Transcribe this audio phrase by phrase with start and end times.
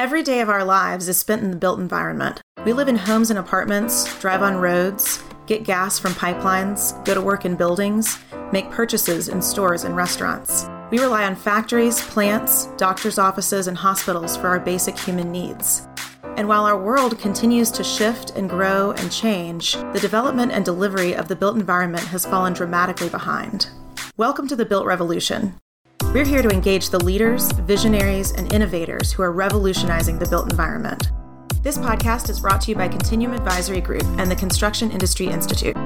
[0.00, 2.40] Every day of our lives is spent in the built environment.
[2.64, 7.20] We live in homes and apartments, drive on roads, get gas from pipelines, go to
[7.20, 8.18] work in buildings,
[8.50, 10.64] make purchases in stores and restaurants.
[10.90, 15.86] We rely on factories, plants, doctors' offices, and hospitals for our basic human needs.
[16.38, 21.14] And while our world continues to shift and grow and change, the development and delivery
[21.14, 23.68] of the built environment has fallen dramatically behind.
[24.16, 25.60] Welcome to the Built Revolution.
[26.06, 31.12] We're here to engage the leaders, visionaries, and innovators who are revolutionizing the built environment.
[31.62, 35.76] This podcast is brought to you by Continuum Advisory Group and the Construction Industry Institute.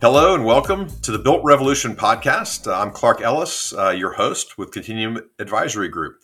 [0.00, 2.66] Hello and welcome to the Built Revolution podcast.
[2.66, 6.16] Uh, I'm Clark Ellis, uh, your host with Continuum Advisory Group.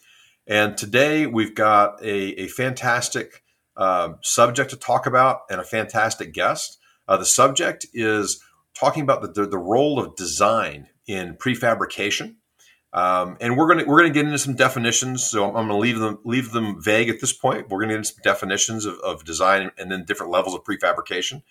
[0.48, 3.44] And today we've got a, a fantastic
[3.76, 6.78] uh, subject to talk about and a fantastic guest.
[7.06, 8.42] Uh, the subject is
[8.80, 12.36] talking about the, the, the role of design in prefabrication.
[12.92, 15.22] Um, and we're gonna we're gonna get into some definitions.
[15.24, 17.68] So I'm, I'm, gonna leave them leave them vague at this point.
[17.68, 21.42] We're gonna get into some definitions of, of design and then different levels of prefabrication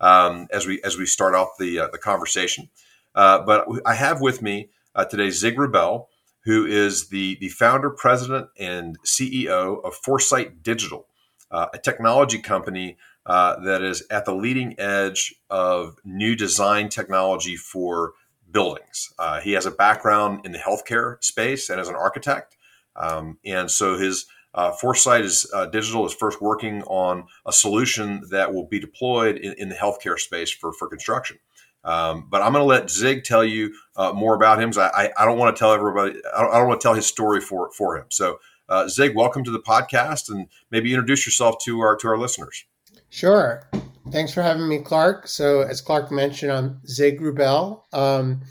[0.00, 2.70] um, as we as we start off the uh, the conversation.
[3.14, 6.06] Uh, but I have with me uh, today Zig Rubel,
[6.44, 11.08] who is the the founder, president, and CEO of Foresight Digital,
[11.50, 17.56] uh, a technology company uh, that is at the leading edge of new design technology
[17.56, 18.12] for
[18.50, 19.12] buildings.
[19.18, 22.56] Uh, he has a background in the healthcare space and as an architect.
[22.94, 28.22] Um, and so his uh, Foresight is uh, Digital is first working on a solution
[28.30, 31.38] that will be deployed in, in the healthcare space for, for construction.
[31.84, 34.72] Um, but I'm going to let Zig tell you uh, more about him.
[34.76, 37.40] I, I, don't want to tell everybody, I don't, don't, want to tell his story
[37.40, 38.06] for, for him.
[38.10, 38.38] So,
[38.68, 42.64] uh, Zig, welcome to the podcast and maybe introduce yourself to our, to our listeners.
[43.10, 43.68] Sure.
[44.10, 45.26] Thanks for having me, Clark.
[45.26, 47.82] So, as Clark mentioned, I'm Zig Rubel.
[47.92, 48.42] Um,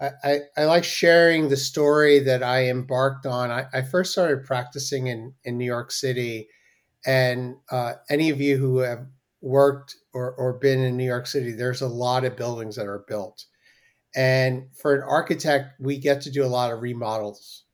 [0.00, 3.50] I, I, I, like sharing the story that I embarked on.
[3.50, 6.48] I, I first started practicing in, in New York City.
[7.04, 9.06] And uh, any of you who have
[9.40, 13.04] worked or, or been in New York City, there's a lot of buildings that are
[13.06, 13.44] built.
[14.14, 17.64] And for an architect, we get to do a lot of remodels.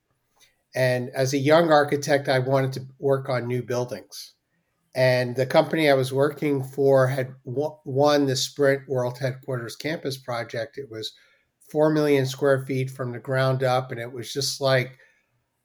[0.75, 4.35] And as a young architect, I wanted to work on new buildings
[4.95, 10.77] and the company I was working for had won the Sprint World Headquarters Campus project.
[10.77, 11.13] It was
[11.71, 14.99] 4 million square feet from the ground up, and it was just like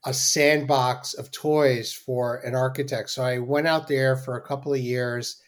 [0.05, 3.09] a sandbox of toys for an architect.
[3.09, 5.41] So I went out there for a couple of years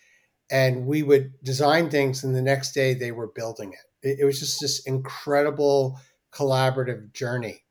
[0.52, 4.20] and we would design things, and the next day they were building it.
[4.20, 6.00] It, was just this incredible
[6.34, 7.64] collaborative journey.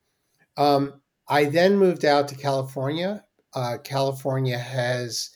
[0.56, 3.24] Um, I then moved out to California.
[3.54, 5.30] Uh, California has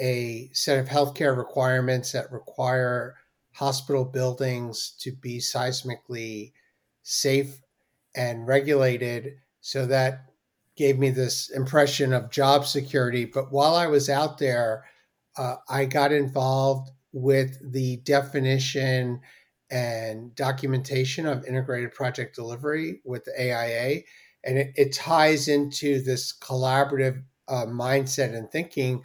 [0.00, 3.16] a set of healthcare requirements that require
[3.52, 6.52] hospital buildings to be seismically
[7.02, 7.60] safe
[8.16, 9.34] and regulated.
[9.60, 10.26] So that
[10.76, 13.24] gave me this impression of job security.
[13.24, 14.84] But while I was out there,
[15.36, 19.20] uh, I got involved with the definition
[19.70, 24.00] and documentation of integrated project delivery with the AIA.
[24.42, 29.02] And it, it ties into this collaborative uh, mindset and thinking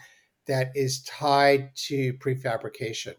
[0.49, 3.13] that is tied to prefabrication.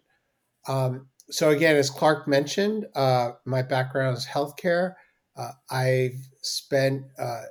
[0.69, 4.95] Um, so again, as Clark mentioned, uh, my background is healthcare.
[5.37, 7.43] Uh, I've spent uh,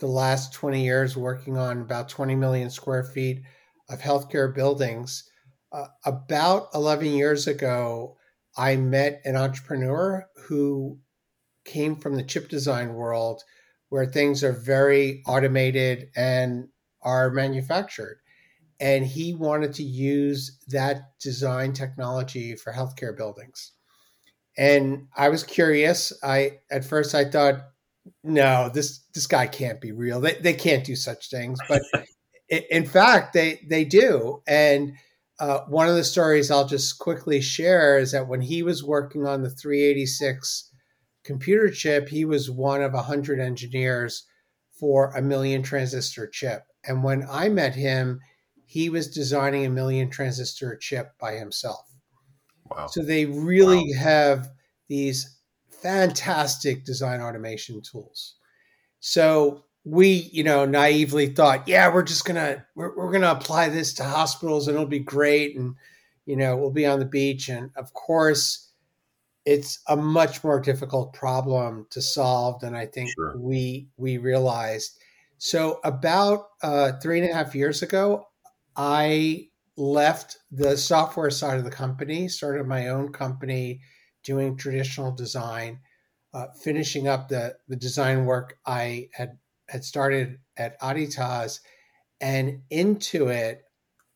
[0.00, 3.42] the last 20 years working on about 20 million square feet
[3.88, 5.24] of healthcare buildings.
[5.72, 8.18] Uh, about 11 years ago,
[8.54, 10.98] I met an entrepreneur who
[11.64, 13.42] came from the chip design world
[13.88, 16.68] where things are very automated and
[17.00, 18.18] are manufactured
[18.82, 23.70] and he wanted to use that design technology for healthcare buildings.
[24.58, 26.12] And I was curious.
[26.22, 27.62] I at first I thought,
[28.24, 30.20] no, this this guy can't be real.
[30.20, 31.60] They they can't do such things.
[31.68, 31.82] But
[32.48, 34.42] in fact, they they do.
[34.48, 34.94] And
[35.38, 39.26] uh, one of the stories I'll just quickly share is that when he was working
[39.26, 40.70] on the 386
[41.24, 44.26] computer chip, he was one of 100 engineers
[44.72, 46.64] for a million transistor chip.
[46.84, 48.20] And when I met him,
[48.72, 51.92] he was designing a million transistor chip by himself.
[52.70, 52.86] Wow.
[52.86, 54.02] So they really wow.
[54.02, 54.48] have
[54.88, 55.36] these
[55.68, 58.36] fantastic design automation tools.
[59.00, 63.92] So we, you know, naively thought, yeah, we're just gonna we're, we're gonna apply this
[63.94, 65.74] to hospitals and it'll be great, and
[66.24, 67.50] you know, we'll be on the beach.
[67.50, 68.70] And of course,
[69.44, 73.36] it's a much more difficult problem to solve than I think sure.
[73.36, 74.98] we we realized.
[75.36, 78.28] So about uh, three and a half years ago,
[78.76, 83.80] I left the software side of the company, started my own company
[84.24, 85.80] doing traditional design,
[86.34, 89.38] uh, finishing up the, the design work I had
[89.68, 91.60] had started at Aditazz.
[92.20, 93.62] and into it,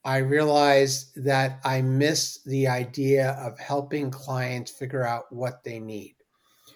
[0.04, 6.14] I realized that I missed the idea of helping clients figure out what they need.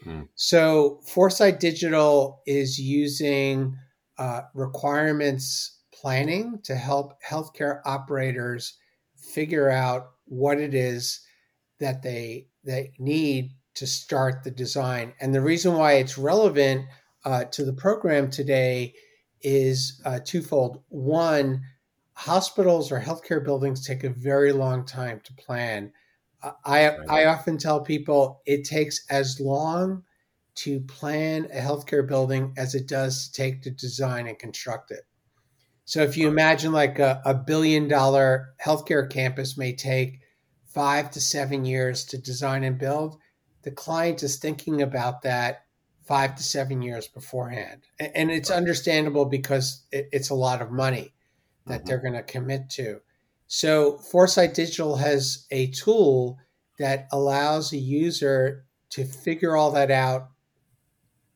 [0.05, 0.29] Mm.
[0.35, 3.77] So, Foresight Digital is using
[4.19, 8.79] uh, requirements planning to help healthcare operators
[9.17, 11.21] figure out what it is
[11.79, 15.13] that they they need to start the design.
[15.21, 16.87] And the reason why it's relevant
[17.25, 18.95] uh, to the program today
[19.43, 20.83] is uh, twofold.
[20.89, 21.63] One,
[22.13, 25.93] hospitals or healthcare buildings take a very long time to plan.
[26.43, 30.03] Uh, I, I often tell people it takes as long
[30.57, 35.05] to plan a healthcare building as it does to take to design and construct it.
[35.91, 40.21] So if you imagine like a, a billion dollar healthcare campus may take
[40.65, 43.19] five to seven years to design and build,
[43.63, 45.65] the client is thinking about that
[46.05, 47.89] five to seven years beforehand.
[47.99, 51.13] And it's understandable because it's a lot of money
[51.67, 51.89] that mm-hmm.
[51.89, 53.01] they're going to commit to.
[53.49, 56.39] So, Foresight Digital has a tool
[56.79, 60.29] that allows a user to figure all that out,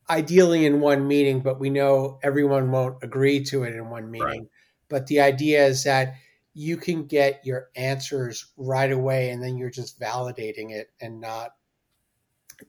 [0.09, 4.27] ideally in one meeting, but we know everyone won't agree to it in one meeting.
[4.27, 4.49] Right.
[4.89, 6.15] But the idea is that
[6.53, 11.51] you can get your answers right away and then you're just validating it and not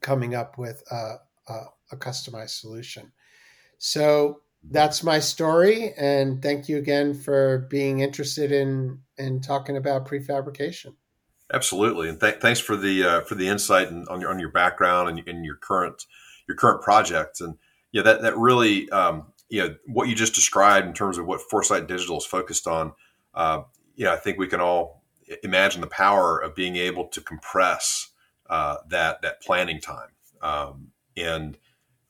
[0.02, 1.16] coming up with a,
[1.48, 1.62] a,
[1.92, 3.12] a customized solution.
[3.78, 4.42] So
[4.72, 10.96] that's my story, and thank you again for being interested in in talking about prefabrication.
[11.54, 14.52] Absolutely, and th- thanks for the uh, for the insight and on your on your
[14.52, 16.06] background and, and your current
[16.48, 17.42] your current projects.
[17.42, 17.56] and
[17.92, 21.42] yeah, that that really um, you know what you just described in terms of what
[21.42, 22.94] Foresight Digital is focused on.
[23.34, 23.64] Uh,
[23.96, 25.04] yeah, I think we can all
[25.44, 28.10] imagine the power of being able to compress
[28.50, 30.10] uh, that that planning time
[30.42, 31.58] um, and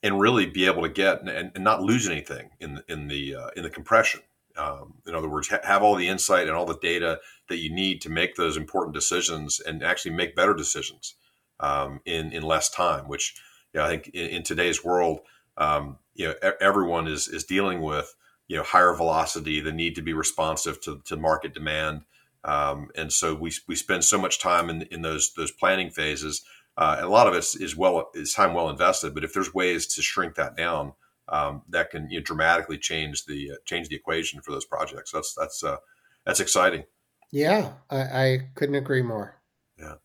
[0.03, 3.49] and really be able to get and, and not lose anything in in the uh,
[3.55, 4.21] in the compression.
[4.57, 7.73] Um, in other words, ha- have all the insight and all the data that you
[7.73, 11.15] need to make those important decisions and actually make better decisions
[11.59, 13.07] um, in in less time.
[13.07, 13.35] Which
[13.75, 15.19] you know, I think in, in today's world,
[15.57, 18.16] um, you know, everyone is is dealing with
[18.48, 22.01] you know higher velocity, the need to be responsive to, to market demand,
[22.44, 26.44] um, and so we we spend so much time in in those those planning phases
[26.77, 29.13] uh, a lot of it is well is time well invested.
[29.13, 30.94] But if there's ways to shrink that down,
[31.30, 35.12] um, that can you know, dramatically change the uh, change the equation for those projects.
[35.12, 35.77] That's that's uh,
[36.25, 36.83] that's exciting.
[37.31, 39.42] Yeah, I, I, couldn't agree more.
[39.80, 39.95] Yeah,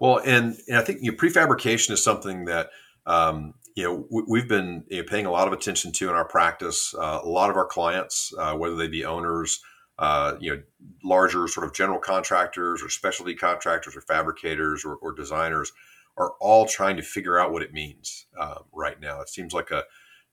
[0.00, 2.70] well, and, and I think you know, prefabrication is something that
[3.06, 6.14] um, you know we, have been you know, paying a lot of attention to in
[6.14, 6.94] our practice.
[6.96, 9.60] Uh, a lot of our clients, uh, whether they be owners.
[9.98, 10.60] Uh, you know,
[11.04, 15.70] larger sort of general contractors or specialty contractors or fabricators or, or designers,
[16.16, 19.20] are all trying to figure out what it means uh, right now.
[19.20, 19.84] It seems like a,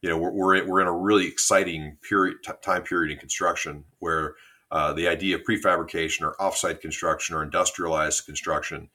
[0.01, 3.19] you know, we're, we're, in, we're in a really exciting period t- time period in
[3.19, 4.35] construction where
[4.71, 8.89] uh, the idea of prefabrication or offsite construction or industrialized construction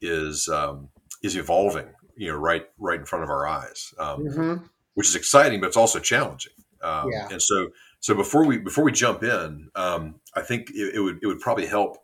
[0.00, 0.88] is um,
[1.22, 1.88] is evolving.
[2.20, 4.64] You know, right right in front of our eyes, um, mm-hmm.
[4.94, 6.52] which is exciting, but it's also challenging.
[6.82, 7.28] Um, yeah.
[7.30, 7.68] And so,
[8.00, 11.40] so before we before we jump in, um, I think it, it would it would
[11.40, 11.96] probably help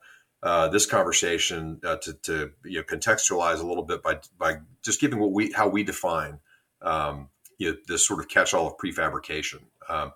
[0.42, 5.00] uh, this conversation uh, to, to you know, contextualize a little bit by by just
[5.00, 6.40] giving what we how we define
[6.82, 7.28] um,
[7.58, 9.64] you know, this sort of catch-all of prefabrication.
[9.88, 10.12] Um,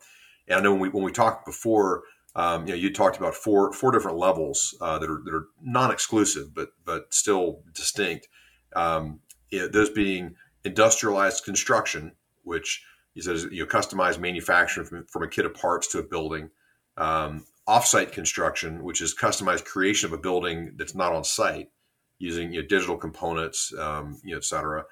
[0.49, 3.34] and I know when we when we talked before, um, you know, you talked about
[3.34, 8.29] four four different levels uh, that are that are non-exclusive but but still distinct.
[8.74, 12.12] Um, you know, those being industrialized construction,
[12.44, 12.84] which
[13.16, 16.50] is you know customized manufacturing from, from a kit of parts to a building.
[16.96, 21.70] Um, offsite construction, which is customized creation of a building that's not on site
[22.19, 24.84] using you know, digital components, um, you know, et cetera.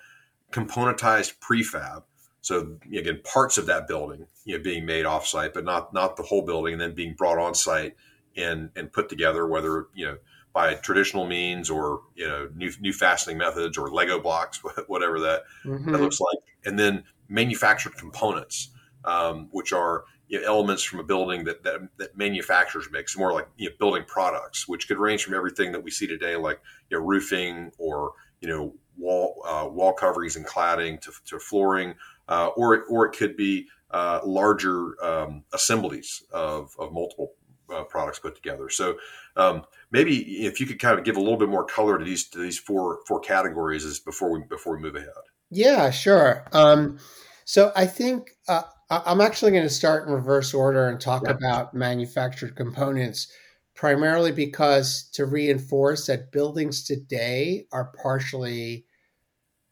[0.52, 2.04] Componentized prefab.
[2.40, 6.22] So again, parts of that building, you know, being made offsite, but not not the
[6.22, 7.96] whole building, and then being brought on site
[8.36, 10.16] and and put together, whether you know
[10.52, 15.42] by traditional means or you know new new fastening methods or Lego blocks, whatever that
[15.64, 15.92] mm-hmm.
[15.92, 18.70] that looks like, and then manufactured components,
[19.04, 23.18] um, which are you know, elements from a building that, that, that manufacturers make, so
[23.18, 26.36] more like you know, building products, which could range from everything that we see today,
[26.36, 31.38] like you know, roofing or you know wall uh, wall coverings and cladding to, to
[31.38, 31.94] flooring,
[32.28, 37.32] uh, or it, or it could be uh, larger um, assemblies of, of multiple
[37.74, 38.68] uh, products put together.
[38.68, 38.98] So
[39.36, 42.28] um, maybe if you could kind of give a little bit more color to these
[42.30, 45.08] to these four four categories before we before we move ahead.
[45.50, 46.46] Yeah, sure.
[46.52, 46.98] Um,
[47.44, 51.30] so I think uh, I'm actually going to start in reverse order and talk yeah.
[51.30, 53.32] about manufactured components,
[53.74, 58.84] primarily because to reinforce that buildings today are partially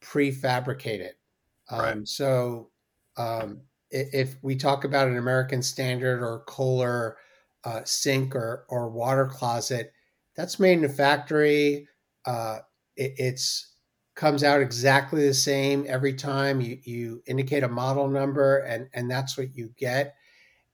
[0.03, 1.13] prefabricated.
[1.71, 2.09] Um, right.
[2.09, 2.71] So,
[3.17, 7.17] um, if we talk about an American Standard or Kohler
[7.65, 9.93] uh, sink or or water closet,
[10.37, 11.89] that's made in a factory.
[12.25, 12.59] Uh,
[12.97, 13.73] it, it's
[14.15, 16.61] comes out exactly the same every time.
[16.61, 20.15] You you indicate a model number, and and that's what you get,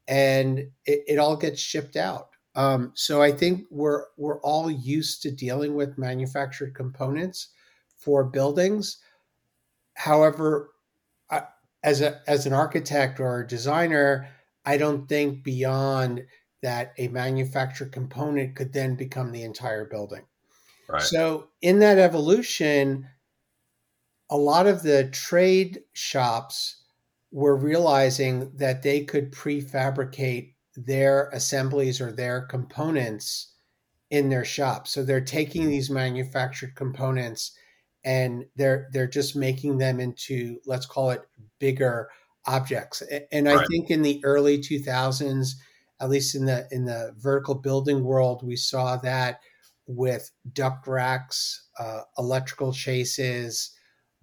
[0.09, 2.29] and it, it all gets shipped out.
[2.55, 7.49] Um, so I think we're we're all used to dealing with manufactured components
[7.99, 8.99] for buildings.
[9.95, 10.71] However,
[11.31, 11.43] I,
[11.83, 14.29] as a as an architect or a designer,
[14.65, 16.25] I don't think beyond
[16.63, 20.25] that a manufactured component could then become the entire building.
[20.89, 21.03] Right.
[21.03, 23.09] So in that evolution,
[24.31, 26.83] a lot of the trade shops
[27.31, 33.53] were realizing that they could prefabricate their assemblies or their components
[34.11, 34.87] in their shop.
[34.87, 37.57] So they're taking these manufactured components
[38.05, 41.23] and they're they're just making them into let's call it
[41.59, 42.11] bigger
[42.47, 43.03] objects.
[43.31, 43.67] And I right.
[43.69, 45.53] think in the early 2000s,
[46.03, 49.41] at least in the in the vertical building world, we saw that
[49.87, 53.75] with duct racks, uh, electrical chases,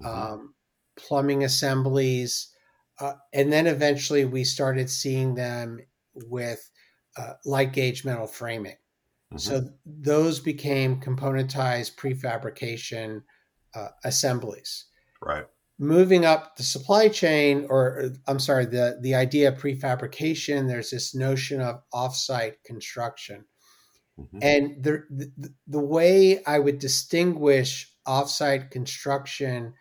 [0.01, 0.33] mm-hmm.
[0.33, 0.53] um,
[0.97, 2.53] plumbing assemblies,
[2.99, 5.79] uh, and then eventually we started seeing them
[6.13, 6.69] with
[7.17, 8.75] uh, light gauge metal framing.
[9.33, 9.37] Mm-hmm.
[9.37, 13.23] So those became componentized prefabrication
[13.73, 14.85] uh, assemblies.
[15.21, 15.45] Right.
[15.81, 21.15] Moving up the supply chain, or I'm sorry, the, the idea of prefabrication, there's this
[21.15, 23.45] notion of offsite construction.
[24.19, 24.39] Mm-hmm.
[24.41, 29.73] And the, the, the way I would distinguish offsite construction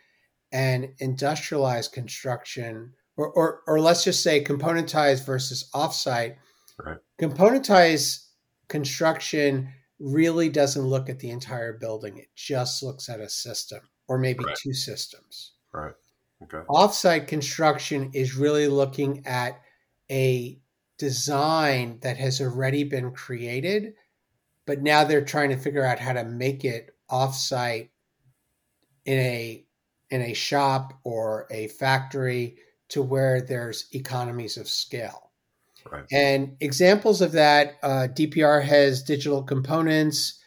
[0.53, 6.37] and industrialized construction or, or, or let's just say componentized versus offsite.
[6.79, 6.99] Right.
[7.21, 8.25] Componentized
[8.69, 12.19] construction really doesn't look at the entire building.
[12.19, 14.57] It just looks at a system or maybe right.
[14.57, 15.55] two systems.
[15.73, 15.95] Right.
[16.43, 16.59] Okay.
[16.69, 19.61] Offsite construction is really looking at
[20.11, 20.59] a
[20.99, 23.95] design that has already been created,
[24.67, 27.89] but now they're trying to figure out how to make it offsite
[29.05, 29.65] in a
[30.11, 32.57] in a shop or a factory
[32.89, 35.31] to where there's economies of scale.
[35.91, 36.05] Right.
[36.11, 40.41] And examples of that, uh, DPR has digital components.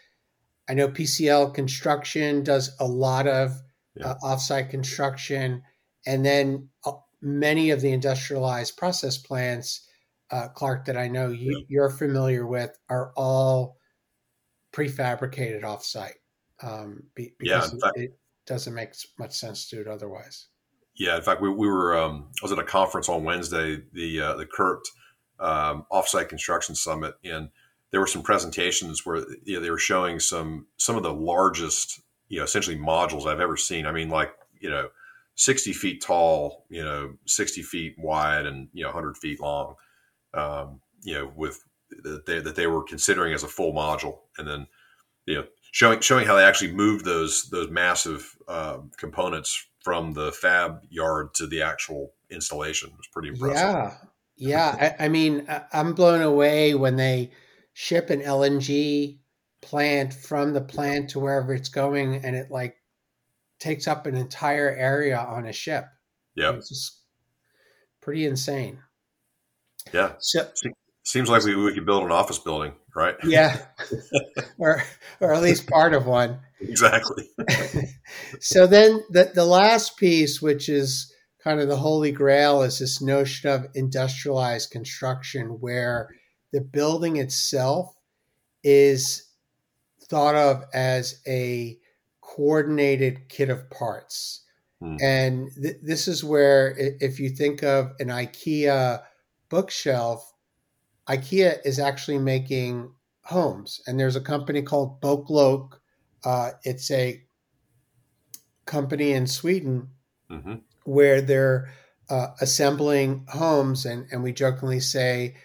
[0.67, 3.51] I know PCL Construction does a lot of
[3.95, 4.11] yeah.
[4.11, 5.63] uh, offsite construction.
[6.05, 9.87] And then uh, many of the industrialized process plants,
[10.31, 11.81] uh, Clark, that I know you, yeah.
[11.81, 13.77] are familiar with, are all
[14.73, 16.13] prefabricated offsite.
[16.63, 20.47] Um, be, because yeah, fact, it doesn't make much sense to do it otherwise.
[20.95, 24.21] Yeah, in fact, we, we were um, I was at a conference on Wednesday, the
[24.21, 24.85] uh, the CURT
[25.39, 27.49] um, Offsite Construction Summit, and
[27.91, 32.01] there were some presentations where you know, they were showing some some of the largest,
[32.31, 33.85] you know, essentially modules I've ever seen.
[33.85, 34.87] I mean, like you know,
[35.35, 39.75] sixty feet tall, you know, sixty feet wide, and you know, hundred feet long.
[40.33, 41.61] Um, you know, with
[42.03, 44.67] that they, that they were considering as a full module, and then
[45.25, 50.31] you know, showing showing how they actually moved those those massive uh, components from the
[50.31, 52.91] fab yard to the actual installation.
[52.91, 53.57] Was pretty impressive.
[53.57, 53.93] Yeah.
[54.37, 54.95] Yeah.
[54.99, 57.31] I, I mean, I'm blown away when they
[57.73, 59.19] ship an LNG
[59.61, 62.75] plant from the plant to wherever it's going and it like
[63.59, 65.85] takes up an entire area on a ship.
[66.35, 66.53] Yeah.
[66.53, 66.99] It's just
[68.01, 68.79] pretty insane.
[69.93, 70.13] Yeah.
[70.19, 70.47] So,
[71.03, 73.15] Seems like we, we could build an office building, right?
[73.23, 73.59] Yeah.
[74.59, 74.83] or
[75.19, 76.39] or at least part of one.
[76.59, 77.27] Exactly.
[78.39, 81.11] so then the, the last piece, which is
[81.43, 86.09] kind of the holy grail, is this notion of industrialized construction where
[86.53, 87.95] the building itself
[88.63, 89.30] is
[90.11, 91.79] thought of as a
[92.19, 94.43] coordinated kit of parts.
[94.81, 94.97] Hmm.
[95.01, 99.01] And th- this is where, if you think of an IKEA
[99.47, 100.33] bookshelf,
[101.07, 102.91] IKEA is actually making
[103.23, 105.79] homes, and there's a company called BoKlok.
[106.25, 107.23] Uh, it's a
[108.65, 109.89] company in Sweden
[110.29, 110.55] mm-hmm.
[110.83, 111.71] where they're
[112.09, 115.35] uh, assembling homes, and, and we jokingly say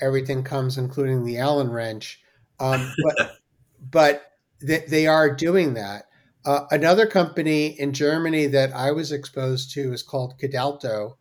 [0.00, 2.20] everything comes, including the Allen wrench.
[2.60, 3.36] Um, but
[3.90, 6.06] but they, they are doing that.
[6.44, 11.16] Uh, another company in Germany that I was exposed to is called Cadalto.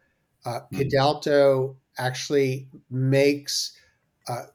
[0.46, 0.62] Uh.
[0.74, 3.78] Cadalto actually makes
[4.28, 4.46] uh,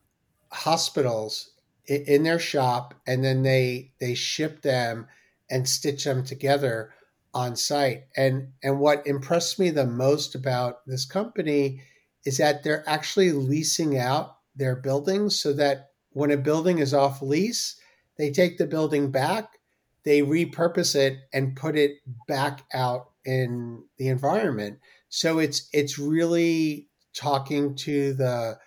[0.51, 1.51] hospitals
[1.87, 5.07] in, in their shop, and then they they ship them
[5.49, 6.93] and stitch them together
[7.33, 8.05] on site.
[8.17, 11.83] And and what impressed me the most about this company
[12.25, 17.23] is that they're actually leasing out their buildings so that when a building is off
[17.23, 17.79] lease,
[18.19, 19.59] they take the building back,
[20.05, 24.79] they repurpose it and put it back out in the environment.
[25.09, 28.59] so it's it's really talking to the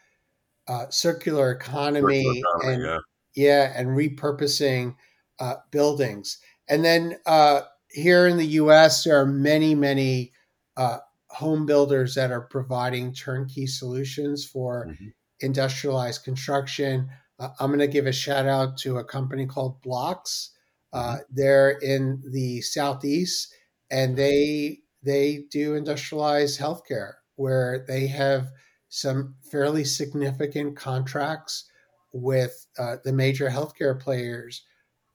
[0.67, 2.97] uh, circular economy, circular economy and yeah.
[3.35, 3.73] yeah.
[3.75, 4.95] and repurposing
[5.39, 6.37] uh, buildings.
[6.67, 10.33] And then uh, here in the U.S., there are many many
[10.77, 15.07] uh, home builders that are providing turnkey solutions for mm-hmm.
[15.39, 17.09] industrialized construction.
[17.39, 20.49] Uh, I'm going to give a shout out to a company called Blox.
[20.91, 21.21] Uh, mm-hmm.
[21.31, 23.53] they're in the southeast,
[23.89, 28.51] and they they do industrialized healthcare where they have
[28.89, 31.69] some fairly significant contracts
[32.11, 34.63] with uh, the major healthcare players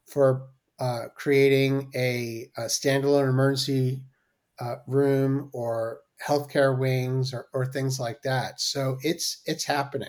[0.07, 0.47] for
[0.79, 4.03] uh, creating a, a, standalone emergency
[4.61, 8.61] uh, room or healthcare wings or, or things like that.
[8.61, 10.09] So it's it's happening.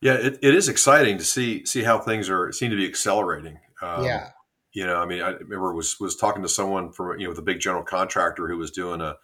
[0.00, 3.58] Yeah, it, it is exciting to see see how things are seem to be accelerating.
[3.82, 4.30] Um, yeah,
[4.72, 7.42] you know, I mean, I remember was was talking to someone from you know the
[7.42, 9.16] big general contractor who was doing a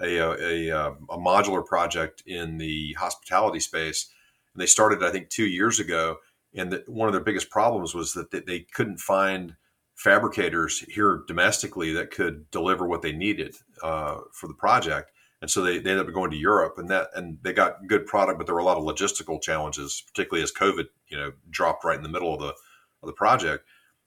[0.00, 4.10] a, a, a, a modular project in the hospitality space,
[4.54, 6.16] and they started I think two years ago.
[6.54, 9.56] And the, one of their biggest problems was that they, they couldn't find
[9.94, 15.12] fabricators here domestically that could deliver what they needed uh, for the project.
[15.42, 18.06] And so they, they ended up going to Europe, and that and they got good
[18.06, 21.84] product, but there were a lot of logistical challenges, particularly as COVID, you know, dropped
[21.84, 22.54] right in the middle of the
[23.02, 23.64] of the project.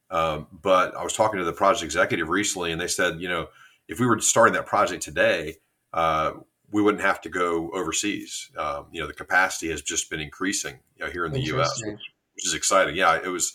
[0.09, 3.47] Um, but I was talking to the project executive recently, and they said, you know,
[3.89, 5.57] if we were starting that project today,
[5.93, 6.31] uh,
[6.71, 8.49] we wouldn't have to go overseas.
[8.57, 11.81] Um, you know, the capacity has just been increasing you know, here in the U.S.,
[11.83, 11.99] which,
[12.35, 12.95] which, is exciting.
[12.95, 13.53] Yeah, it was.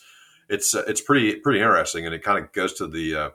[0.49, 3.29] It's uh, it's pretty pretty interesting, and it kind of goes to the uh,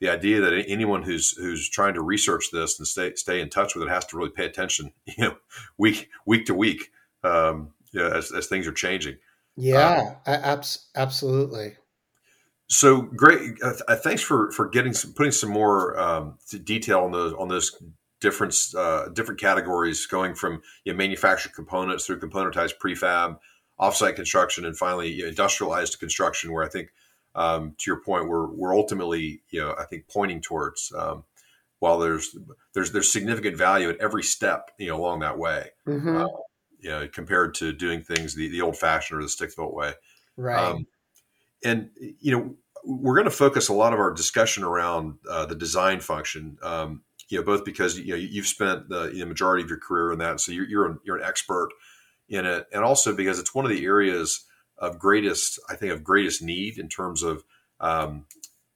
[0.00, 3.74] the idea that anyone who's who's trying to research this and stay stay in touch
[3.74, 4.92] with it has to really pay attention.
[5.06, 5.36] You know,
[5.78, 6.90] week week to week,
[7.24, 9.16] um, yeah, as, as things are changing.
[9.56, 10.62] Yeah, um,
[10.94, 11.76] absolutely.
[12.68, 13.54] So great!
[13.62, 17.74] Uh, thanks for for getting some, putting some more um, detail on those on those
[18.20, 23.38] different uh, different categories, going from you know, manufactured components through componentized prefab,
[23.80, 26.52] offsite construction, and finally you know, industrialized construction.
[26.52, 26.90] Where I think,
[27.34, 30.92] um, to your point, we're we're ultimately you know I think pointing towards.
[30.96, 31.24] Um,
[31.80, 32.36] while there's
[32.74, 36.16] there's there's significant value at every step you know along that way, mm-hmm.
[36.16, 36.26] uh,
[36.80, 39.92] you know, compared to doing things the, the old fashioned or the stick built way.
[40.36, 40.58] Right.
[40.58, 40.86] Um,
[41.64, 45.54] and you know we're going to focus a lot of our discussion around uh, the
[45.54, 46.58] design function.
[46.62, 49.78] Um, you know, both because you know you've spent the you know, majority of your
[49.78, 51.70] career in that, so you're you're an, you're an expert
[52.28, 54.44] in it, and also because it's one of the areas
[54.78, 57.44] of greatest, I think, of greatest need in terms of
[57.80, 58.26] um,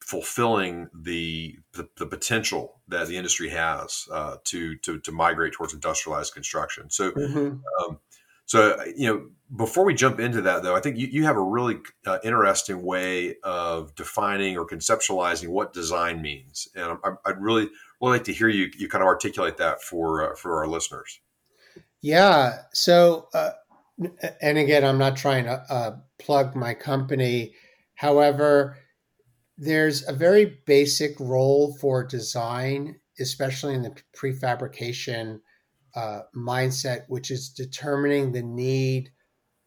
[0.01, 5.75] fulfilling the, the, the potential that the industry has uh, to to to migrate towards
[5.75, 6.91] industrialized construction.
[6.91, 7.11] So.
[7.12, 7.59] Mm-hmm.
[7.85, 7.99] Um,
[8.45, 11.43] so, you know, before we jump into that, though, I think you, you have a
[11.43, 17.71] really uh, interesting way of defining or conceptualizing what design means, and I, would really,
[18.01, 21.21] really like to hear you you kind of articulate that for uh, for our listeners.
[22.03, 22.59] Yeah.
[22.73, 23.53] So, uh,
[24.41, 27.55] and again, I'm not trying to uh, plug my company.
[27.95, 28.77] However,
[29.59, 35.41] there's a very basic role for design, especially in the prefabrication
[35.95, 39.11] uh, mindset, which is determining the need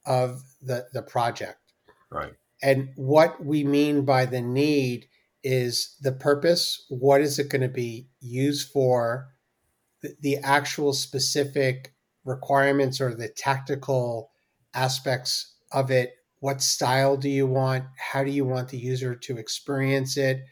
[0.05, 1.59] of the, the project.
[2.11, 2.33] Right.
[2.61, 5.07] And what we mean by the need
[5.43, 6.85] is the purpose.
[6.89, 9.27] What is it going to be used for?
[10.01, 11.94] The, the actual specific
[12.25, 14.31] requirements or the tactical
[14.73, 16.15] aspects of it.
[16.39, 17.85] What style do you want?
[17.97, 20.43] How do you want the user to experience it?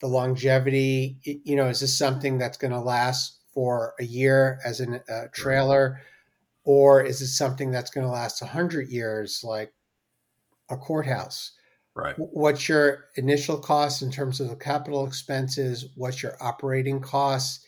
[0.00, 4.80] The longevity, you know, is this something that's going to last for a year as
[4.80, 6.00] a uh, trailer,
[6.64, 9.72] or is it something that's going to last 100 years like
[10.70, 11.52] a courthouse?
[11.94, 12.14] Right.
[12.16, 15.86] What's your initial cost in terms of the capital expenses?
[15.96, 17.64] What's your operating costs?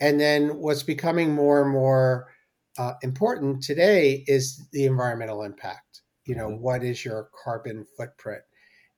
[0.00, 2.31] And then what's becoming more and more
[2.78, 6.02] uh, important today is the environmental impact.
[6.24, 6.62] You know, mm-hmm.
[6.62, 8.42] what is your carbon footprint?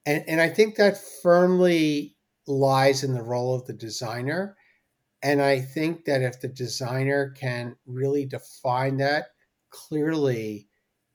[0.07, 4.57] And, and I think that firmly lies in the role of the designer
[5.25, 9.29] and I think that if the designer can really define that
[9.71, 10.69] clearly,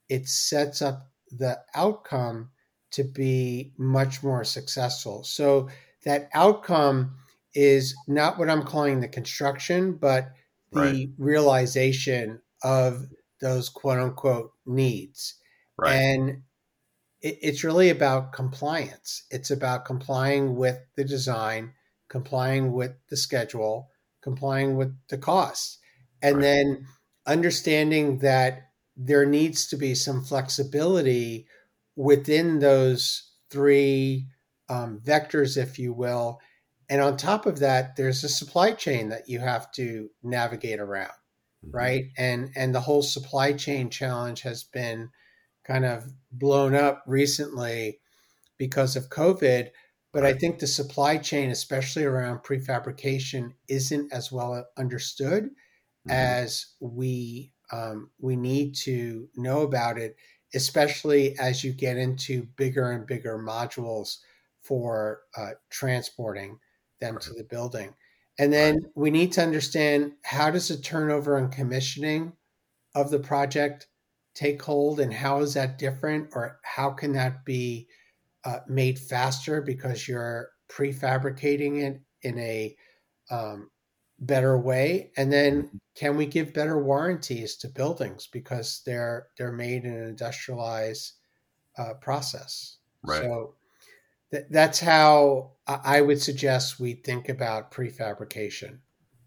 [0.09, 2.49] it sets up the outcome
[2.93, 5.23] to be much more successful.
[5.23, 5.69] So
[6.05, 7.17] that outcome
[7.53, 10.31] is not what I'm calling the construction, but
[10.71, 11.09] the right.
[11.19, 13.05] realization of
[13.41, 15.35] those quote unquote needs.
[15.77, 15.95] Right.
[15.95, 16.29] And
[17.21, 19.23] it, it's really about compliance.
[19.31, 21.73] It's about complying with the design,
[22.09, 23.89] complying with the schedule,
[24.21, 25.77] complying with the costs.
[26.21, 26.41] And right.
[26.41, 26.85] then
[27.25, 28.63] understanding that
[28.97, 31.47] there needs to be some flexibility
[31.95, 34.27] within those three
[34.69, 36.39] um, vectors, if you will.
[36.89, 41.13] and on top of that, there's a supply chain that you have to navigate around,
[41.65, 41.75] mm-hmm.
[41.75, 42.05] right?
[42.17, 45.09] And and the whole supply chain challenge has been
[45.65, 47.99] kind of blown up recently
[48.57, 49.69] because of COVID.
[50.11, 56.11] But I think the supply chain, especially around prefabrication, isn't as well understood mm-hmm.
[56.11, 60.15] as we um, we need to know about it,
[60.55, 64.17] especially as you get into bigger and bigger modules
[64.63, 66.59] for uh, transporting
[66.99, 67.21] them right.
[67.21, 67.93] to the building.
[68.39, 72.31] And then we need to understand how does the turnover and commissioning
[72.95, 73.87] of the project
[74.33, 77.87] take hold and how is that different or how can that be
[78.45, 82.75] uh, made faster because you're prefabricating it in a
[83.29, 83.69] um,
[84.19, 85.11] better way?
[85.17, 85.77] And then mm-hmm.
[85.95, 91.11] can we give better warranties to buildings because they're they're made in an industrialized
[91.77, 92.77] uh, process?
[93.03, 93.21] Right.
[93.21, 93.55] So
[94.31, 98.79] th- that's how I would suggest we think about prefabrication.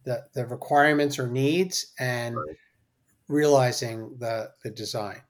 [0.05, 2.57] The the requirements or needs and right.
[3.29, 5.23] realizing the the design.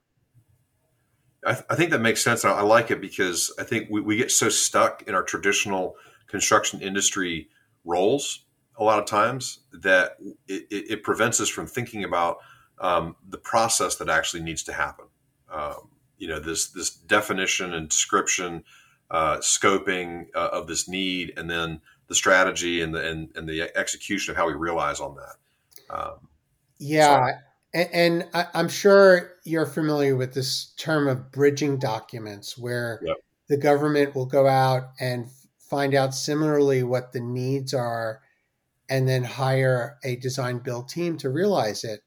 [1.44, 2.44] I, th- I, think that makes sense.
[2.44, 5.96] I, I like it because I think we, we get so stuck in our traditional
[6.28, 7.48] construction industry
[7.84, 8.44] roles
[8.76, 12.38] a lot of times that it, it, it prevents us from thinking about
[12.80, 15.06] um, the process that actually needs to happen.
[15.52, 18.64] Um, you know, this this definition and description
[19.12, 23.70] uh, scoping uh, of this need, and then the strategy and the and, and the
[23.76, 25.94] execution of how we realize on that.
[25.94, 26.28] Um,
[26.78, 27.32] yeah, so.
[27.74, 33.16] and, and I, am sure you're familiar with this term of bridging documents, where yep.
[33.48, 35.26] the government will go out and
[35.58, 38.22] find out similarly what the needs are,
[38.88, 42.00] and then hire a design build team to realize it.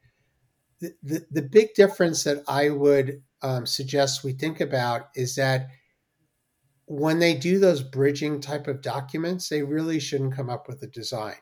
[0.81, 5.69] The, the, the big difference that I would um, suggest we think about is that
[6.85, 10.87] when they do those bridging type of documents, they really shouldn't come up with a
[10.87, 11.35] design.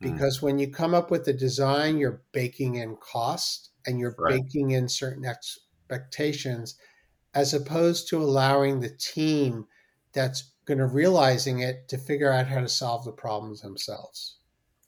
[0.00, 0.12] Hmm.
[0.12, 0.42] Because mm.
[0.42, 4.42] when you come up with a design, you're baking in cost and you're right.
[4.42, 6.76] baking in certain expectations,
[7.34, 9.66] as opposed to allowing the team
[10.12, 14.38] that's going to realizing it to figure out how to solve the problems themselves.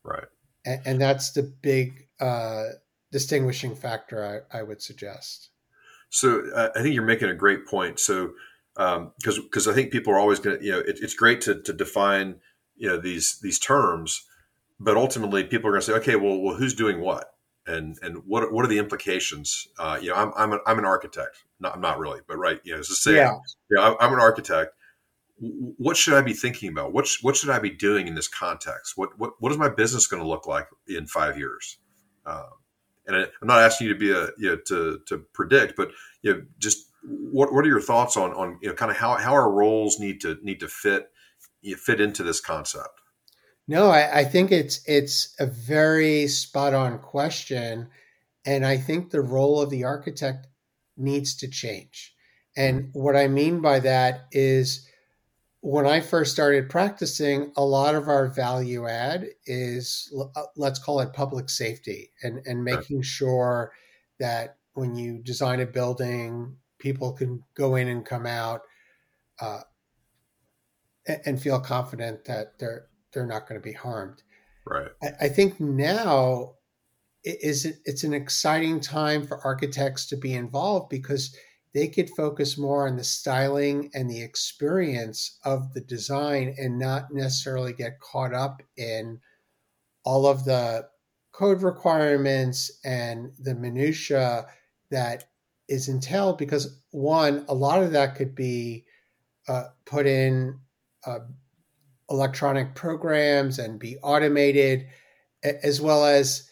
[0.03, 0.25] Right.
[0.65, 2.65] And, and that's the big uh,
[3.13, 5.51] distinguishing factor I, I would suggest.
[6.09, 8.01] So uh, I think you're making a great point.
[8.01, 8.33] So
[8.77, 11.41] because um, because I think people are always going to you know it, it's great
[11.43, 12.37] to, to define
[12.77, 14.25] you know these these terms,
[14.79, 17.33] but ultimately people are going to say okay well well who's doing what
[17.67, 19.67] and and what what are the implications?
[19.79, 22.75] Uh, you know I'm I'm, I'm an architect not I'm not really but right you
[22.75, 23.33] know just say yeah,
[23.71, 24.73] yeah I'm an architect.
[25.39, 26.93] What should I be thinking about?
[26.95, 28.97] What sh- what should I be doing in this context?
[28.97, 31.79] What what what is my business going to look like in five years?
[32.25, 32.45] Um,
[33.07, 35.91] and I, am not asking you to be a you know to to predict, but
[36.23, 39.17] you know just what what are your thoughts on on you know kind of how
[39.17, 41.11] how our roles need to need to fit
[41.79, 43.01] fit into this concept?
[43.69, 47.89] No, I, I think it's it's a very spot on question,
[48.45, 50.47] and I think the role of the architect
[50.97, 52.15] needs to change.
[52.57, 54.89] And what I mean by that is
[55.61, 61.01] when I first started practicing, a lot of our value add is uh, let's call
[61.01, 63.73] it public safety and, and making sure
[64.21, 68.61] that when you design a building, people can go in and come out
[69.41, 69.63] uh,
[71.25, 74.23] and feel confident that they're they're not going to be harmed.
[74.65, 74.93] Right.
[75.03, 76.53] I, I think now
[77.25, 81.35] is it, it's an exciting time for architects to be involved because
[81.75, 87.13] they could focus more on the styling and the experience of the design and not
[87.13, 89.19] necessarily get caught up in
[90.05, 90.87] all of the
[91.33, 94.47] code requirements and the minutia
[94.91, 95.25] that
[95.69, 98.85] is entailed because one, a lot of that could be
[99.49, 100.59] uh, put in
[101.05, 101.21] uh,
[102.11, 104.87] electronic programs and be automated,
[105.43, 106.49] as well as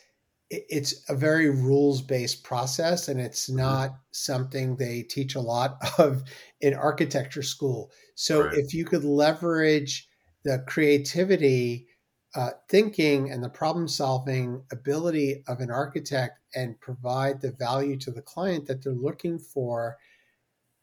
[0.51, 3.59] it's a very rules based process and it's mm-hmm.
[3.59, 6.23] not something they teach a lot of
[6.61, 7.91] in architecture school.
[8.15, 8.55] So right.
[8.57, 10.09] if you could leverage
[10.45, 11.89] the creativity
[12.35, 18.11] uh, thinking and the problem solving ability of an architect and provide the value to
[18.11, 19.97] the client that they're looking for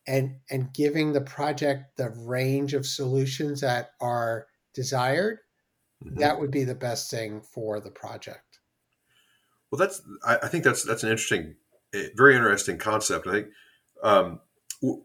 [0.08, 5.40] and and giving the project the range of solutions that are desired
[6.04, 6.20] mm-hmm.
[6.20, 8.60] that would be the best thing for the project.
[9.72, 11.56] Well that's i, I think that's that's an interesting
[11.94, 13.28] eh, very interesting concept.
[13.28, 13.48] I think
[14.04, 14.40] um,
[14.82, 15.02] w-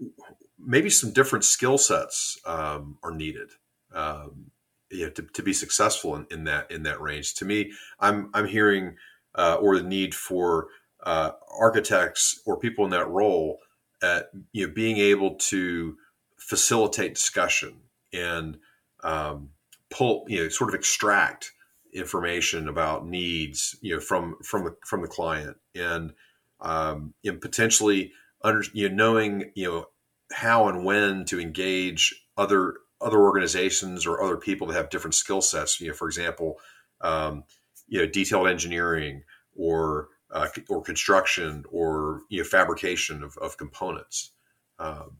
[0.58, 3.50] maybe some different skill sets um, are needed.
[3.92, 4.50] Um,
[4.90, 7.34] you know, to, to be successful in, in that in that range.
[7.34, 8.96] To me, I'm I'm hearing
[9.34, 10.68] uh, or the need for
[11.02, 13.58] uh, architects or people in that role
[14.02, 15.96] at you know being able to
[16.36, 17.74] facilitate discussion
[18.12, 18.58] and
[19.02, 19.50] um,
[19.90, 21.52] pull, you know, sort of extract
[21.92, 26.12] information about needs, you know, from from the from the client, and
[26.60, 29.86] um, and potentially under, you know, knowing, you know,
[30.32, 35.40] how and when to engage other other organizations or other people that have different skill
[35.40, 35.80] sets.
[35.80, 36.56] You know, for example,
[37.00, 37.44] um,
[37.88, 39.22] you know, detailed engineering
[39.54, 44.32] or uh, or construction or you know fabrication of, of components.
[44.78, 45.18] Um,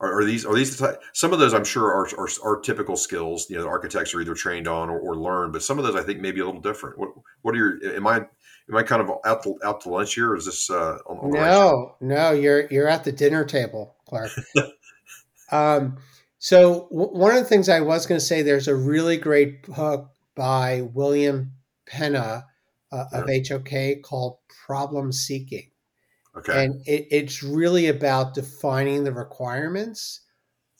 [0.00, 2.60] are, are, these are these the type, some of those I'm sure are, are, are
[2.60, 5.78] typical skills you know the architects are either trained on or, or learn, but some
[5.78, 6.98] of those I think may be a little different.
[6.98, 7.10] What
[7.42, 10.30] what are your am I am I kind of out to, out to lunch here?
[10.30, 14.30] Or is this uh, on, on no no you're you're at the dinner table, Clark.
[15.52, 15.98] um,
[16.38, 19.62] so w- one of the things I was going to say, there's a really great
[19.62, 21.52] book by William
[21.90, 22.44] Peña
[22.92, 25.70] uh, of HOK called Problem Seeking.
[26.36, 26.64] Okay.
[26.64, 30.20] And it, it's really about defining the requirements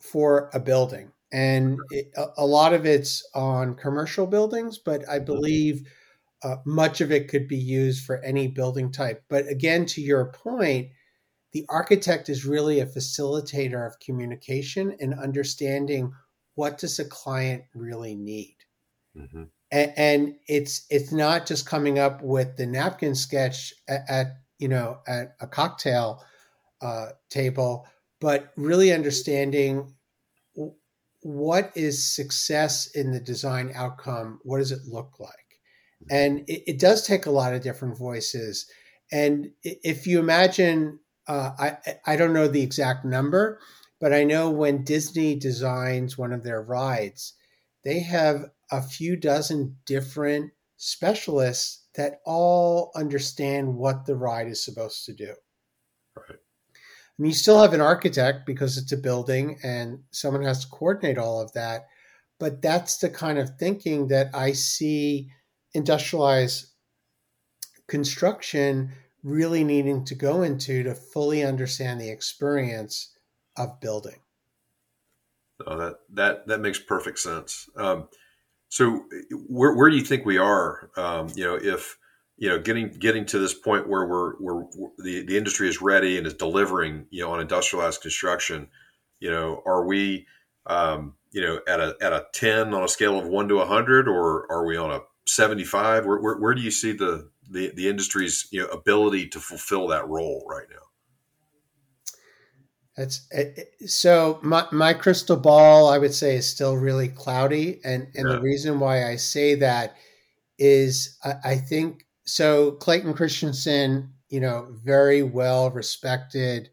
[0.00, 1.10] for a building.
[1.32, 5.24] And it, a, a, lot of it's on commercial buildings, but I mm-hmm.
[5.24, 5.82] believe
[6.42, 9.24] uh, much of it could be used for any building type.
[9.28, 10.90] But again, to your point,
[11.52, 16.12] the architect is really a facilitator of communication and understanding
[16.54, 18.56] what does a client really need.
[19.16, 19.44] Mm-hmm.
[19.70, 24.26] And, and, it's it's not just coming up with the napkin sketch at, at
[24.58, 26.24] you know at a cocktail
[26.80, 27.87] uh, table,
[28.20, 29.94] but really understanding
[31.22, 34.40] what is success in the design outcome.
[34.42, 35.30] What does it look like?
[36.04, 36.16] Mm-hmm.
[36.16, 38.70] And it, it does take a lot of different voices.
[39.11, 43.60] And if you imagine uh, I I don't know the exact number,
[44.00, 47.34] but I know when Disney designs one of their rides,
[47.84, 55.04] they have a few dozen different specialists that all understand what the ride is supposed
[55.06, 55.34] to do.
[56.16, 56.38] Right.
[56.38, 60.70] I mean, you still have an architect because it's a building and someone has to
[60.70, 61.88] coordinate all of that.
[62.38, 65.30] But that's the kind of thinking that I see
[65.74, 66.66] industrialized
[67.88, 73.16] construction really needing to go into to fully understand the experience
[73.57, 74.20] of building.
[75.66, 77.68] Oh, that that that makes perfect sense.
[77.76, 78.09] Um,
[78.68, 79.04] so,
[79.48, 80.90] where where do you think we are?
[80.96, 81.98] Um, you know, if
[82.38, 84.64] you know, getting getting to this point where we're we're
[84.98, 88.68] the the industry is ready and is delivering, you know, on industrialized construction.
[89.18, 90.26] You know, are we,
[90.66, 94.07] um, you know, at a at a ten on a scale of one to hundred,
[94.07, 96.07] or are we on a seventy five?
[96.07, 99.88] Where, where where do you see the the, the industry's you know ability to fulfill
[99.88, 100.88] that role right now?
[102.98, 107.80] That's eh, eh, so my, my crystal ball, I would say, is still really cloudy.
[107.84, 108.34] And, and yeah.
[108.34, 109.94] the reason why I say that
[110.58, 112.72] is I, I, think so.
[112.72, 116.70] Clayton Christensen, you know, very well respected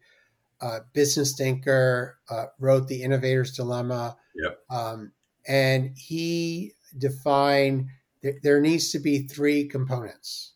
[0.60, 4.16] uh, business thinker, uh, wrote The Innovator's Dilemma.
[4.34, 4.58] Yep.
[4.68, 5.12] Um,
[5.46, 7.86] and he defined
[8.24, 10.54] that there needs to be three components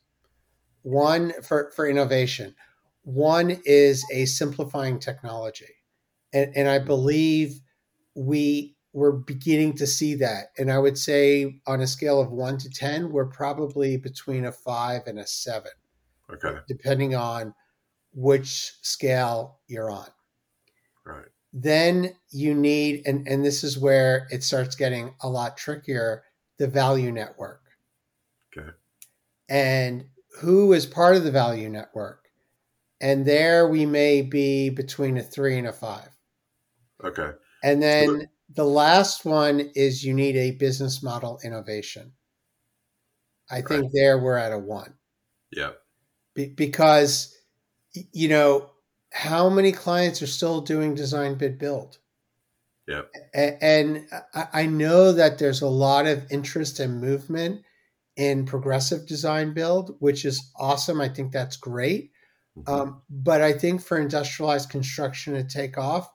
[0.83, 2.55] one for, for innovation.
[3.03, 5.75] One is a simplifying technology.
[6.33, 7.61] And, and I believe
[8.15, 10.47] we we're beginning to see that.
[10.59, 14.53] And I would say on a scale of one to 10, we're probably between a
[14.53, 15.71] five and a seven.
[16.33, 16.59] Okay.
[16.67, 17.55] Depending on
[18.13, 20.09] which scale you're on.
[21.05, 21.27] Right.
[21.53, 26.25] Then you need, and, and this is where it starts getting a lot trickier,
[26.59, 27.63] the value network.
[28.57, 28.71] Okay.
[29.49, 30.07] And
[30.39, 32.29] who is part of the value network.
[33.01, 36.11] And there we may be between a three and a five.
[37.03, 37.31] Okay.
[37.65, 42.13] And then the last one is you need a business model innovation.
[43.51, 43.69] I right.
[43.69, 44.95] think there we're at a one.
[45.51, 45.73] Yeah.
[46.35, 47.37] Be- because,
[48.13, 48.71] you know,
[49.13, 51.99] how many clients are still doing design bid build?
[52.87, 53.03] Yeah.
[53.35, 57.63] A- and I know that there's a lot of interest and movement
[58.21, 61.01] in progressive design build, which is awesome.
[61.01, 62.13] I think that's great.
[62.59, 62.71] Mm-hmm.
[62.71, 66.13] Um, but I think for industrialized construction to take off,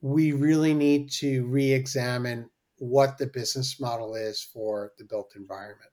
[0.00, 5.90] we really need to re examine what the business model is for the built environment.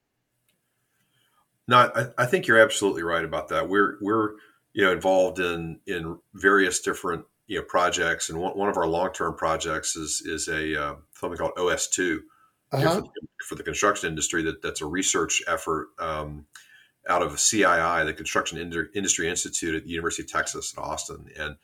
[1.67, 3.67] No, I, I, think you're absolutely right about that.
[3.67, 4.33] We're we're
[4.73, 8.85] you know involved in in various different you know projects, and one, one of our
[8.85, 12.21] long term projects is is a uh, something called OS two,
[12.75, 13.03] uh-huh.
[13.47, 14.43] for, the construction industry.
[14.43, 16.45] That that's a research effort um,
[17.07, 18.57] out of CII, the Construction
[18.93, 21.55] Industry Institute at the University of Texas at Austin, and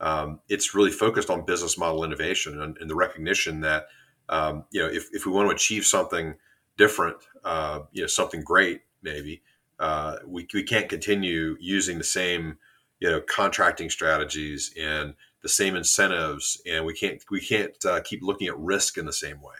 [0.00, 3.86] um, it's really focused on business model innovation and, and the recognition that
[4.28, 6.34] um, you know if, if we want to achieve something
[6.76, 9.42] different, uh, you know something great, maybe
[9.78, 12.58] uh, we we can't continue using the same
[13.00, 18.22] you know contracting strategies and the same incentives, and we can't we can't uh, keep
[18.22, 19.54] looking at risk in the same way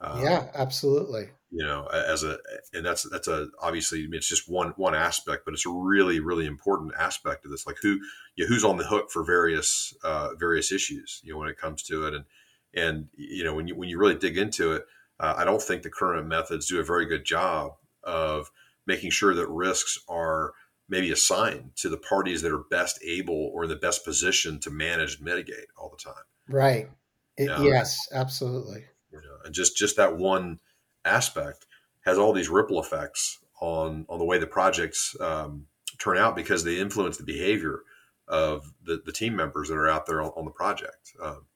[0.00, 1.28] Um, yeah, absolutely.
[1.50, 2.38] You know, as a
[2.72, 6.46] and that's that's a obviously it's just one one aspect, but it's a really really
[6.46, 7.66] important aspect of this.
[7.66, 7.98] Like who
[8.36, 11.20] you know, who's on the hook for various uh, various issues.
[11.24, 12.24] You know, when it comes to it, and
[12.72, 14.84] and you know when you when you really dig into it,
[15.18, 17.72] uh, I don't think the current methods do a very good job
[18.04, 18.50] of
[18.86, 20.52] making sure that risks are
[20.88, 24.70] maybe assigned to the parties that are best able or in the best position to
[24.70, 26.24] manage and mitigate all the time.
[26.48, 26.88] Right.
[27.36, 28.74] It, yes, absolutely.
[28.74, 28.89] You know, and
[29.50, 30.60] just just that one
[31.04, 31.66] aspect
[32.04, 35.66] has all these ripple effects on on the way the projects um,
[35.98, 37.80] turn out because they influence the behavior
[38.28, 41.12] of the, the team members that are out there on, on the project.
[41.22, 41.46] Um,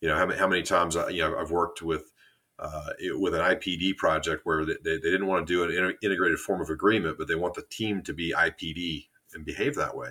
[0.00, 2.12] you know, how, how many times I, you know I've worked with
[2.58, 6.60] uh, with an IPD project where they, they, didn't want to do an integrated form
[6.60, 10.10] of agreement, but they want the team to be IPD and behave that way.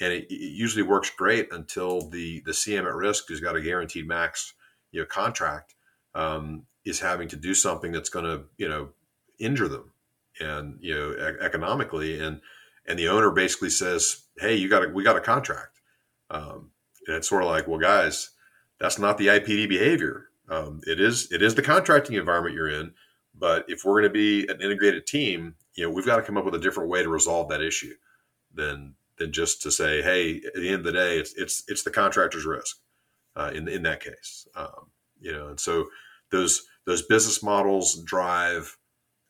[0.00, 3.60] And it, it, usually works great until the the CM at risk, who's got a
[3.60, 4.54] guaranteed max
[4.92, 5.74] you know contract,
[6.14, 8.90] um, is having to do something that's going to you know
[9.38, 9.92] injure them
[10.40, 12.40] and you know e- economically, and
[12.86, 15.80] and the owner basically says, "Hey, you got we got a contract,"
[16.30, 16.70] um,
[17.06, 18.30] and it's sort of like, well, guys,
[18.78, 20.28] that's not the IPD behavior.
[20.48, 22.92] Um, it is it is the contracting environment you're in,
[23.34, 26.36] but if we're going to be an integrated team, you know, we've got to come
[26.36, 27.94] up with a different way to resolve that issue
[28.54, 31.82] than than just to say, hey, at the end of the day, it's it's it's
[31.82, 32.78] the contractor's risk
[33.36, 34.46] uh, in in that case.
[34.54, 35.86] Um, you know, and so
[36.30, 38.76] those those business models drive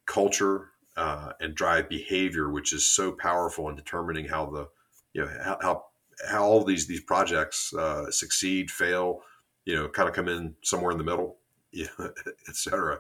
[0.07, 4.69] culture uh, and drive behavior, which is so powerful in determining how the
[5.13, 5.85] you know how how,
[6.29, 9.21] how all these these projects uh, succeed, fail,
[9.65, 11.39] you know, kind of come in somewhere in the middle,
[11.73, 12.99] yeah, et cetera.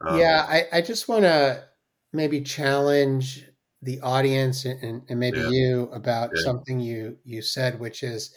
[0.00, 1.64] Um, yeah, I, I just want to
[2.12, 3.46] maybe challenge
[3.82, 5.48] the audience and, and maybe yeah.
[5.48, 6.42] you about yeah.
[6.42, 8.34] something you you said, which is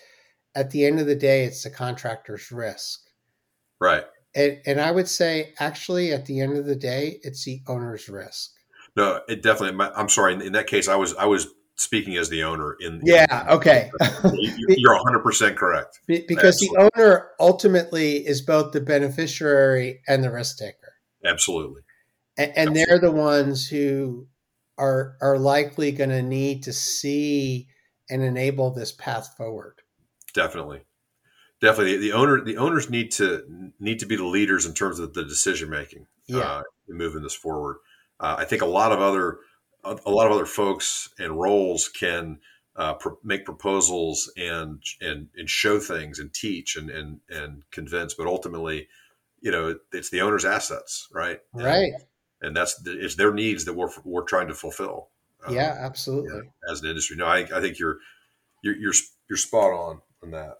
[0.55, 3.02] at the end of the day, it's the contractor's risk.
[3.83, 4.05] Right.
[4.33, 8.07] And, and I would say, actually, at the end of the day, it's the owner's
[8.07, 8.51] risk.
[8.95, 9.85] No, it definitely.
[9.95, 10.33] I'm sorry.
[10.33, 13.89] In that case, I was I was speaking as the owner in yeah in, okay
[14.77, 16.67] you're 100% correct because Absolutely.
[16.67, 20.93] the owner ultimately is both the beneficiary and the risk taker
[21.25, 21.81] Absolutely.
[22.37, 22.85] And, and Absolutely.
[22.85, 24.27] they're the ones who
[24.77, 27.67] are are likely going to need to see
[28.07, 29.81] and enable this path forward
[30.35, 30.83] definitely
[31.63, 35.13] definitely the owner the owners need to need to be the leaders in terms of
[35.13, 36.39] the decision making yeah.
[36.39, 37.77] uh, moving this forward
[38.19, 39.39] uh, i think a lot of other
[39.83, 42.39] a lot of other folks and roles can
[42.75, 48.13] uh, pro- make proposals and, and and show things and teach and and and convince,
[48.13, 48.87] but ultimately,
[49.41, 51.39] you know, it's the owner's assets, right?
[51.53, 51.93] And, right.
[52.41, 55.09] And that's it's their needs that we're we're trying to fulfill.
[55.45, 56.31] Um, yeah, absolutely.
[56.31, 57.97] You know, as an industry, no, I, I think you're
[58.63, 58.93] you're you're
[59.29, 60.55] you're spot on on that.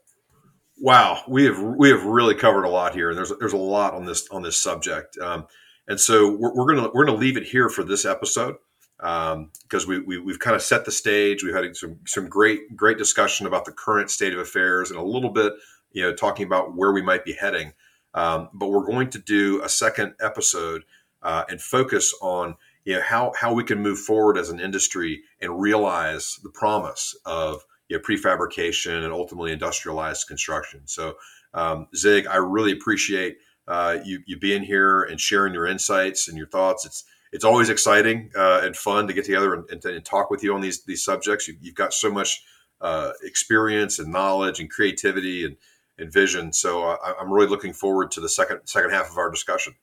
[0.80, 3.94] Wow, we have we have really covered a lot here, and there's there's a lot
[3.94, 5.18] on this on this subject.
[5.20, 5.46] Um,
[5.88, 8.56] and so we're, we're gonna we're gonna leave it here for this episode
[8.98, 11.44] because um, we, we have kind of set the stage.
[11.44, 15.04] We've had some some great great discussion about the current state of affairs and a
[15.04, 15.54] little bit
[15.92, 17.74] you know talking about where we might be heading.
[18.16, 20.84] Um, but we're going to do a second episode
[21.22, 22.56] uh, and focus on
[22.86, 27.16] you know how how we can move forward as an industry and realize the promise
[27.26, 30.82] of you know, prefabrication and ultimately industrialized construction.
[30.86, 31.16] So
[31.54, 36.36] um, Zig, I really appreciate uh, you you being here and sharing your insights and
[36.36, 36.86] your thoughts.
[36.86, 40.44] It's it's always exciting uh, and fun to get together and, and, and, talk with
[40.44, 41.48] you on these these subjects.
[41.48, 42.44] You, have got so much
[42.82, 45.56] uh, experience and knowledge and creativity and,
[46.00, 46.52] and vision.
[46.52, 49.76] So uh, I, am really looking forward to the second second half of our discussion.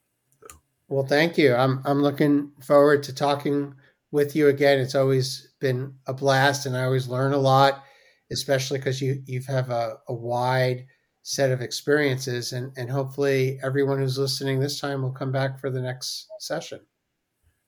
[0.89, 1.55] Well, thank you.
[1.55, 3.75] I'm I'm looking forward to talking
[4.11, 4.81] with you again.
[4.81, 7.85] It's always been a blast, and I always learn a lot,
[8.31, 10.87] especially because you you have a, a wide
[11.23, 15.71] set of experiences, and and hopefully everyone who's listening this time will come back for
[15.71, 16.81] the next session.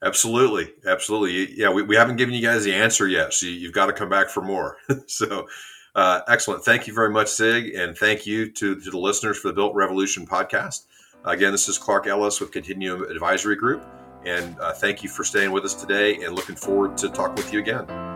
[0.04, 1.54] Absolutely, absolutely.
[1.56, 4.08] Yeah, we, we haven't given you guys the answer yet, so you've got to come
[4.08, 4.76] back for more.
[5.06, 5.46] so,
[5.94, 6.64] uh, excellent.
[6.64, 9.74] Thank you very much, Zig and thank you to, to the listeners for the Built
[9.74, 10.86] Revolution podcast.
[11.24, 13.84] Again, this is Clark Ellis with Continuum Advisory Group,
[14.24, 16.16] and uh, thank you for staying with us today.
[16.16, 18.11] And looking forward to talk with you again.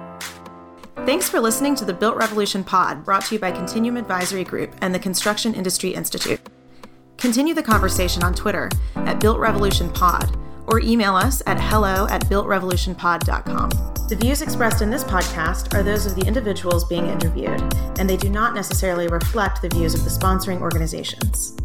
[1.06, 4.74] Thanks for listening to the Built Revolution Pod, brought to you by Continuum Advisory Group
[4.80, 6.40] and the Construction Industry Institute.
[7.16, 10.36] Continue the conversation on Twitter at Built Revolution Pod
[10.66, 13.70] or email us at hello at builtrevolutionpod.com.
[14.08, 17.62] The views expressed in this podcast are those of the individuals being interviewed,
[18.00, 21.56] and they do not necessarily reflect the views of the sponsoring organizations.